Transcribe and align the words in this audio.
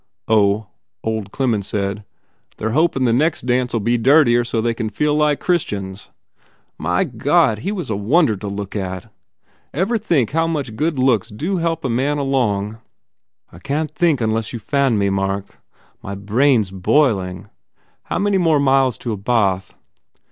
Oh, 0.27 0.65
old 1.03 1.31
Clemens 1.31 1.67
said, 1.67 2.03
they 2.57 2.65
re 2.65 2.71
hoping 2.73 3.05
the 3.05 3.13
next 3.13 3.45
dance 3.45 3.71
ll 3.75 3.79
be 3.79 3.99
dirtier 3.99 4.43
so 4.43 4.59
they 4.59 4.73
can 4.73 4.89
feel 4.89 5.13
like 5.15 5.39
Christians. 5.39 6.09
My 6.79 7.03
185 7.03 7.05
THE 7.05 7.21
FAIR 7.23 7.31
REWARDS 7.33 7.51
God, 7.59 7.63
he 7.63 7.71
was 7.71 7.89
a 7.91 7.95
wonder 7.95 8.35
to 8.35 8.47
look 8.47 8.75
at! 8.75 9.13
Ever 9.75 9.99
think 9.99 10.31
how 10.31 10.47
much 10.47 10.75
good 10.75 10.97
looks 10.97 11.29
do 11.29 11.57
help 11.57 11.85
a 11.85 11.89
man 11.89 12.17
along?" 12.17 12.79
"I 13.51 13.59
can 13.59 13.85
t 13.89 13.93
think 13.95 14.21
unless 14.21 14.51
you 14.51 14.57
fan 14.57 14.97
me, 14.97 15.11
Mark. 15.11 15.59
My 16.01 16.15
brain 16.15 16.61
s 16.61 16.71
boiling. 16.71 17.49
How 18.05 18.17
many 18.17 18.39
more 18.39 18.59
miles 18.59 18.97
to 18.97 19.11
a 19.11 19.17
bath?" 19.17 19.75